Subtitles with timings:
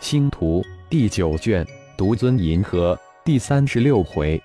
[0.00, 1.66] 星图第九卷，
[1.96, 4.40] 独尊银河第三十六回。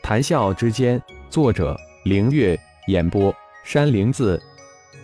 [0.00, 4.40] 谈笑之间，作者：凌月，演播：山灵子。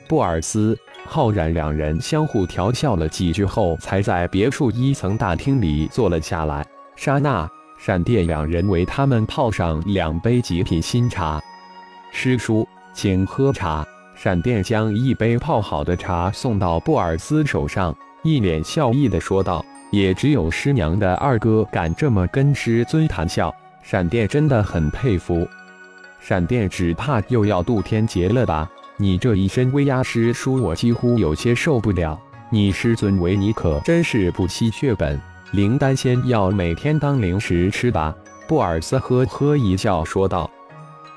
[0.09, 6.65] 布尔斯、浩然两人相互调笑了几句后，才在别墅一层大厅里坐了下来。
[6.95, 11.43] 刹那，闪电两人为他们泡上两杯极品新茶。
[12.13, 13.85] 师叔，请喝茶。
[14.15, 19.65] 闪电将一杯泡好的茶送到布尔斯手上，一脸笑意的说道。
[19.93, 25.47] 也只有师娘的二哥敢这么跟师尊谈笑，闪电真的很佩服。
[26.19, 28.67] 闪电只怕又要渡天劫了吧？
[28.97, 32.19] 你这一身威压，师叔我几乎有些受不了。
[32.49, 38.15] 你师尊为你可真是不惜血本，灵丹仙药每天当零食吃吧？
[38.49, 40.51] 布尔斯呵呵一笑说道：“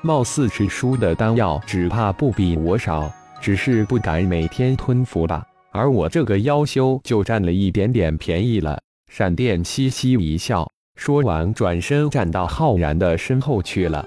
[0.02, 5.42] 貌似师叔的丹药只怕不比我少，只是不敢每天吞服吧。”
[5.76, 8.78] 而我这个妖修就占了一点点便宜了。
[9.12, 14.04] 闪电嘻嘻一笑，说完转身站到浩然的身后去了。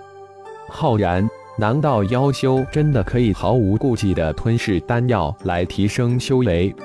[0.67, 1.27] 浩然，
[1.57, 6.75] 难道妖修真的可以毫无顾忌地吞噬丹药来提升修为？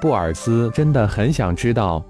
[0.00, 2.04] 布尔斯真的很想知道。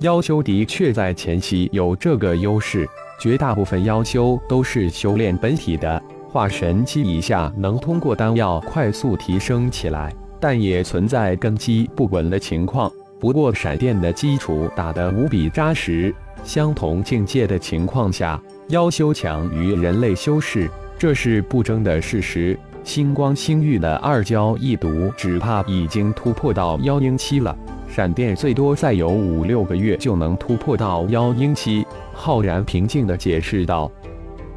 [0.00, 2.88] 妖修的确在前期有这个优势，
[3.20, 10.10] 绝大部分妖修都是修炼本体的，化神期以下能通过丹药快速提升起来。
[10.40, 12.90] 但也存在根基不稳的情况。
[13.20, 16.12] 不过，闪电的基础打得无比扎实。
[16.42, 22.58] 相同境界的情况下，妖修强于人类修士，这是不争的事实。
[22.82, 27.54] 星光星域的二骄一毒，只怕已经突破到妖婴期了。
[27.86, 31.86] 闪电最多再有五六个月就能突破到妖婴期。
[32.14, 33.90] 浩然平静地解释道：“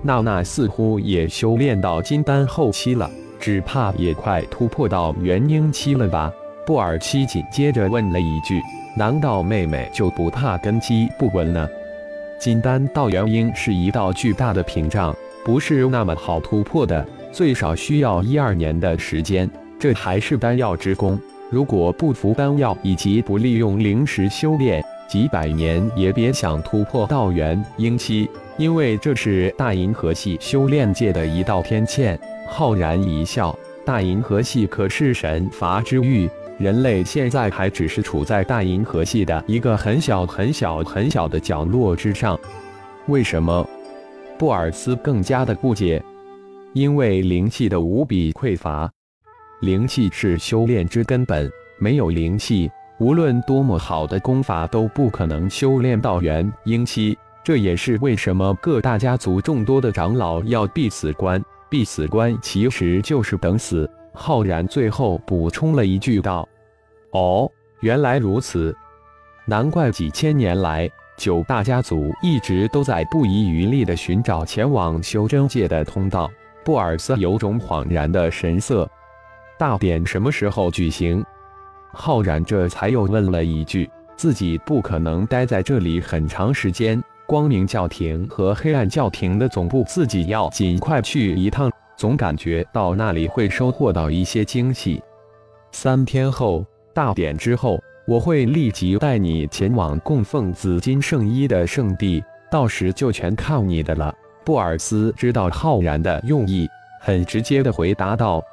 [0.01, 3.09] 娜娜似乎也修炼到金丹后期了。”
[3.43, 6.31] 只怕也快突破到元婴期了吧？
[6.65, 8.61] 布尔西紧接着问了一句
[8.95, 11.67] ：“难道妹妹就不怕根基不稳呢？”
[12.39, 19.49] 金丹到元婴是一道巨大的屏障，不是那么好突破的，最少需要一二年的时间。
[19.77, 21.19] 这还是丹药之功，
[21.51, 32.17] 如果不服丹药以及不利用灵石修炼，几百年也别想突破到元婴期，因为这是大银河系修炼界的一道天堑。
[32.47, 42.39] 浩然一笑，大银河系可是神罚之域，人类现在还只是处在大银河系的一个很小、很小、很小的角落之上。
[43.07, 43.67] 为什么？
[44.37, 46.03] 布尔斯更加的不解。
[46.73, 48.91] 因为灵气的无比匮乏，
[49.61, 51.47] 灵气是修炼之根本，
[51.77, 52.67] 没有灵气，
[52.99, 57.17] 无论多么好的功法都不可能修炼到元婴期。
[57.43, 61.43] 这也是为什么各大家族众多的长老要必死关。
[61.69, 63.89] 必死关其实就是等死。
[64.13, 66.47] 浩然最后补充了一句道
[67.11, 67.49] ：“哦，
[67.81, 68.73] 原来如此，
[69.45, 76.31] 难怪几千年来九大家族一直都在不遗余力地寻找前往修真界的通道。”
[76.63, 78.89] 布尔斯有种恍然的神色。
[79.59, 81.25] 大典什么时候举行？
[81.93, 95.01] 浩然这才又问了一句：“自己不可能待在这里很长时间。”光明教廷和黑暗教廷的总部，自己要尽快去一趟，总感觉到那里会收获到一些惊喜。
[95.71, 102.21] 三天后大典之后，我会立即带你前往供奉紫金圣衣的圣地，
[102.51, 104.13] 到时就全靠你的了。
[104.43, 106.67] 布尔斯知道浩然的用意，
[106.99, 108.43] 很直接的回答道：“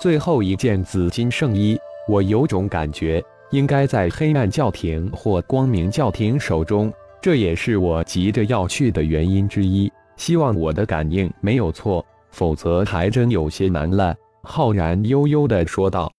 [0.00, 1.78] 最后一件紫金圣衣，
[2.08, 9.92] 我有种感觉，应该在黑暗教廷或光明教廷手中。”这也是我急着要去的原因之一。
[10.16, 16.10] 希望我的感应没有错，否则还真有些难了。”浩然悠悠地说道。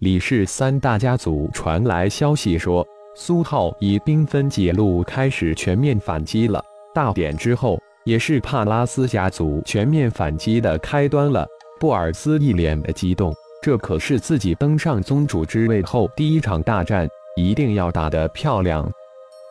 [0.00, 2.86] 李氏三大家族传来消息说，
[3.16, 6.62] 苏浩已兵分几路开始全面反击了。
[6.94, 11.46] 大典之后，也是帕拉斯家族全面反击的开端了。
[11.80, 13.34] 布尔斯一脸的激动，
[13.66, 18.88] 这可是自己登上宗主之位后第一场大战，一定要打得漂亮。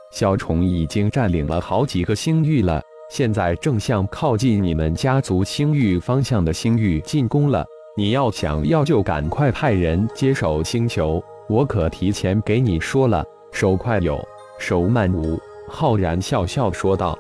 [0.10, 7.66] 小虫已经占领了好几个星域了，现在正向靠近你们家族星域方向的星域进攻了。
[7.98, 13.22] 你要想要就赶快派人接手星球，我可提前给你说了，
[13.52, 14.18] 手快有，
[14.58, 15.38] 手慢无。
[15.68, 17.20] 浩然笑笑说道：“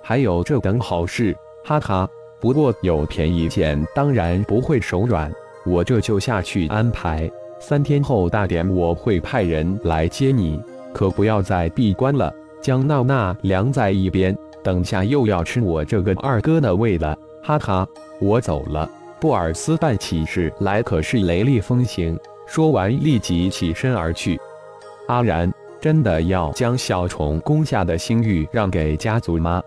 [0.00, 2.08] 还有这等好事，哈哈。
[2.38, 5.28] 不过有便宜捡，当然不会手软。
[5.64, 7.30] 我这就下去安排。
[7.58, 10.60] 三天后大典，我会派人来接你。”
[10.92, 17.16] 可不要再闭关了，将娜娜晾在一边，等下又要吃我这个二哥的胃了。
[17.44, 17.86] 哈哈，
[18.20, 18.90] 我走了。
[19.20, 24.40] 布尔斯办起事来可是雷厉风行，说完立即起身而去。
[25.06, 29.62] 阿然，真的要将小虫攻下的星域让给家族吗？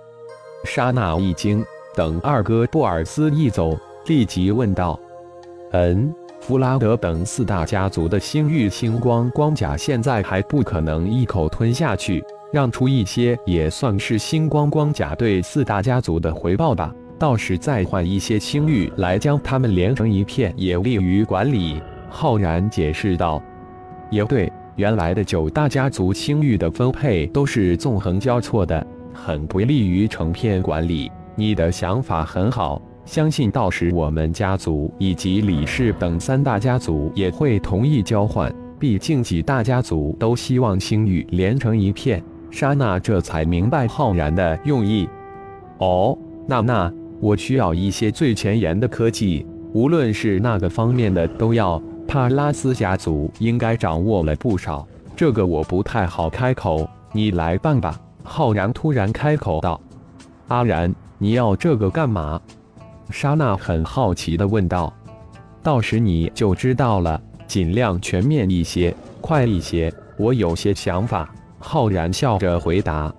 [0.66, 1.64] 莎娜一惊，
[1.96, 5.00] 等二哥布尔斯一走，立即问道
[5.74, 16.94] ：“嗯，弗拉德等四大家族的星域星光光甲现在还不可能一口吞下去，让出一些也算是星光光甲对四大家族的回报吧。
[17.18, 23.42] 到时再换一些星域来将他们连成一片，也利于管理。”浩然解释道
[24.12, 31.12] ：“也对。”原来的九大家族星域的分配都是纵横交错的，很不利于成片管理。
[31.36, 38.54] 你的想法很好，相信到时我们家族以及李氏等三大家族也会同意交换。
[38.80, 42.24] 毕竟几大家族都希望星域连成一片。
[42.52, 45.08] 莎娜这才明白浩然的用意。
[45.80, 46.18] 哦，
[46.48, 51.82] 那那我需要一些最前沿的科技，无论是那个方面的都要。
[52.06, 54.86] 帕拉斯家族应该掌握了不少，
[55.16, 57.98] 这个我不太好开口，你来办吧。
[58.24, 59.80] 浩然突然开口道
[60.50, 62.40] ：“阿然，你要这个干嘛？”
[63.10, 64.94] 莎娜很好奇地问道
[65.62, 69.94] ：“到时你就知道了，尽量全面一些，快一些。
[70.18, 71.30] 我有些想法。”
[71.60, 73.14] 浩然笑着回答：“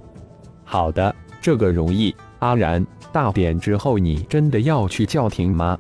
[0.65, 2.15] 好的，这个容易。
[2.41, 5.79] 阿然，大典之后你真的要去教廷吗？”“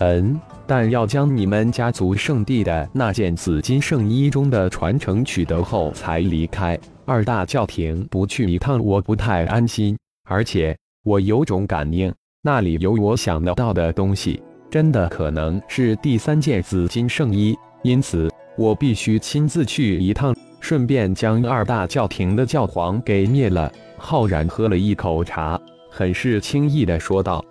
[0.00, 6.76] 嗯。”但要将你们家族圣地的那件紫金圣衣中的传承取得后才离开。
[7.04, 9.96] 二大教廷不去一趟，我不太安心。
[10.28, 12.12] 而且我有种感应，
[12.46, 14.40] 那里有我想得到的东西，
[14.70, 17.58] 真的可能是第三件紫金圣衣。
[17.82, 23.68] 因此，我必须亲自去一趟，顺便将二大教廷的教皇给灭了。
[23.96, 25.60] 浩然喝了一口茶，
[25.90, 27.44] 很是轻易地说道：“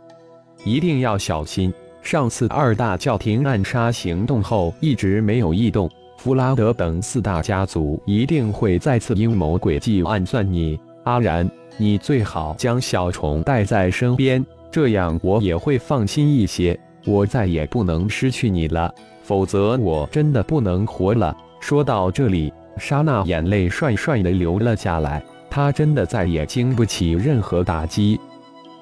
[0.64, 10.80] 一定要小心。”上次二大教廷暗杀行动后一直没有异动，弗拉德等四大家族一定会再次阴谋诡计暗算你。
[11.04, 14.44] 阿然，你最好将小虫带在身边，
[14.76, 16.78] 这样我也会放心一些。
[17.06, 18.94] 我再也不能失去你了，
[19.24, 21.34] 否则我真的不能活了。
[21.62, 28.20] 说到这里，莎娜眼泪帅帅的流了下来，她真的再也经不起任何打击。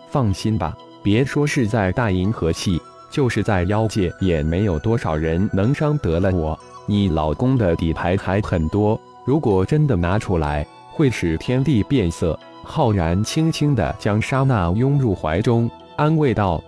[0.10, 2.82] 放心吧，别说是在大银河系。
[3.12, 6.60] 就是在妖界，也没有多少人能伤得了我。
[6.88, 12.40] 你老公的底牌还很多，如果真的拿出来，会使天地变色。
[12.64, 16.64] 浩然轻轻地将莎娜拥入怀中，安慰道：“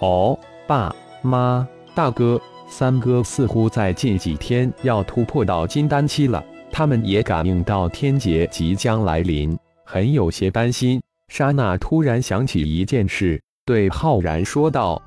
[0.00, 15.00] 哦，爸妈、大哥、三哥似乎在近几天要突破到金丹期了，他们也感应到天劫即将来临，很有些担心。”莎娜突然想起一件事，对浩然说道。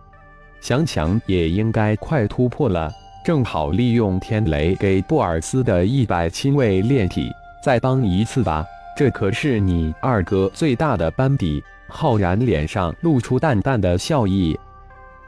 [0.60, 2.92] 想想也应该快突破了，
[3.24, 7.30] 正好利用天雷给布尔斯的一百亲卫炼体，
[7.64, 8.66] 再帮一次吧。
[8.98, 11.64] 这可是你二哥最大的班底。
[11.88, 14.58] 浩然脸上露出淡淡的笑意。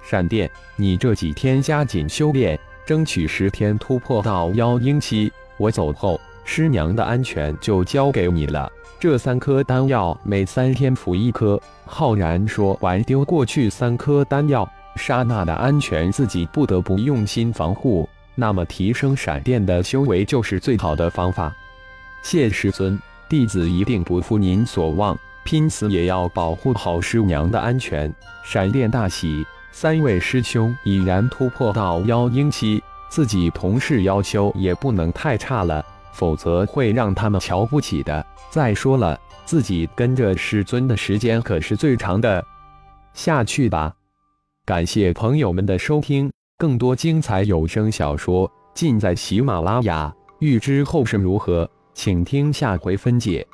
[0.04, 5.32] 闪电，你这几天加紧修炼，争取十天突破到妖婴期。
[5.58, 8.72] 我走后，师娘的安全就交给你了。
[9.00, 11.62] 这三颗丹药，每三天服一颗。
[11.86, 14.68] 浩然说完，丢过去三颗丹药。
[14.96, 18.10] 刹那的安全，自己不得不用心防护。
[18.34, 21.56] 那么，提升闪电的修为就是最好的方法。
[22.24, 23.00] 谢师尊，
[23.30, 28.14] 弟子一定不负您所望，拼死也要保护好师娘的安全。
[28.44, 38.26] 闪电大喜，三位师兄已然突破到妖婴期，自己同是妖修，也不能太差了，否则会让他们瞧不起的。
[38.50, 42.44] 再说了，自己跟着师尊的时间可是最长的。
[43.14, 43.94] 下去吧。
[44.66, 50.14] 感谢朋友们的收听，更多精彩有声小说尽在喜马拉雅。
[50.40, 53.48] 欲知后事如何，请听下回分解。